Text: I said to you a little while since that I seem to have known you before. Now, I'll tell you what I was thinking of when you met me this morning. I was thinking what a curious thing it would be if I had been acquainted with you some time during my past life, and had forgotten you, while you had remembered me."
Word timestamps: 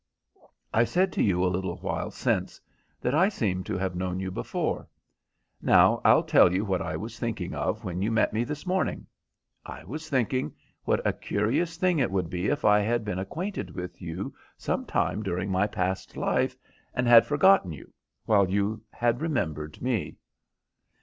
I 0.73 0.83
said 0.83 1.13
to 1.13 1.21
you 1.21 1.45
a 1.45 1.53
little 1.53 1.75
while 1.77 2.09
since 2.09 2.59
that 3.01 3.13
I 3.13 3.29
seem 3.29 3.63
to 3.65 3.77
have 3.77 3.95
known 3.95 4.19
you 4.19 4.31
before. 4.31 4.87
Now, 5.61 6.01
I'll 6.03 6.23
tell 6.23 6.51
you 6.51 6.65
what 6.65 6.81
I 6.81 6.97
was 6.97 7.19
thinking 7.19 7.53
of 7.53 7.83
when 7.83 8.01
you 8.01 8.09
met 8.11 8.33
me 8.33 8.43
this 8.43 8.65
morning. 8.65 9.05
I 9.63 9.83
was 9.83 10.09
thinking 10.09 10.55
what 10.85 11.05
a 11.05 11.13
curious 11.13 11.77
thing 11.77 11.99
it 11.99 12.09
would 12.09 12.31
be 12.31 12.47
if 12.47 12.65
I 12.65 12.79
had 12.79 13.05
been 13.05 13.19
acquainted 13.19 13.75
with 13.75 14.01
you 14.01 14.33
some 14.57 14.85
time 14.87 15.21
during 15.21 15.51
my 15.51 15.67
past 15.67 16.17
life, 16.17 16.57
and 16.95 17.07
had 17.07 17.27
forgotten 17.27 17.71
you, 17.71 17.93
while 18.25 18.49
you 18.49 18.81
had 18.89 19.21
remembered 19.21 19.83
me." 19.83 20.15